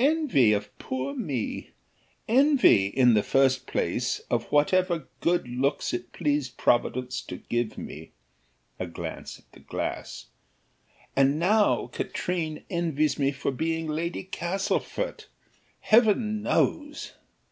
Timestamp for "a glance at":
8.80-9.44